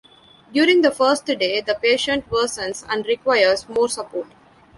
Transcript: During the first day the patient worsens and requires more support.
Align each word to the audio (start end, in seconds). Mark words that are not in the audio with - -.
During 0.51 0.81
the 0.81 0.89
first 0.89 1.25
day 1.27 1.61
the 1.61 1.77
patient 1.79 2.27
worsens 2.31 2.83
and 2.89 3.05
requires 3.05 3.69
more 3.69 3.87
support. 3.87 4.25